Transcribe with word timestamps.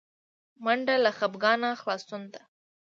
منډه 0.63 0.95
له 1.03 1.11
خپګانه 1.17 1.69
خلاصون 1.81 2.23
ده 2.33 2.41